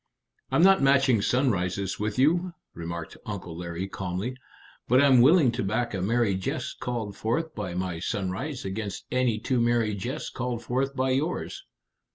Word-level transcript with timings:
"I'm 0.49 0.63
not 0.63 0.81
matching 0.81 1.21
sunrises 1.21 1.99
with 1.99 2.17
you," 2.17 2.53
remarked 2.73 3.17
Uncle 3.23 3.55
Larry 3.55 3.87
calmly; 3.87 4.35
"but 4.87 4.99
I'm 4.99 5.21
willing 5.21 5.51
to 5.51 5.63
back 5.63 5.93
a 5.93 6.01
merry 6.01 6.33
jest 6.33 6.79
called 6.79 7.15
forth 7.15 7.53
by 7.53 7.75
my 7.75 7.99
sunrise 7.99 8.65
against 8.65 9.05
any 9.11 9.37
two 9.37 9.59
merry 9.61 9.93
jests 9.93 10.31
called 10.31 10.63
forth 10.63 10.95
by 10.95 11.11
yours." 11.11 11.65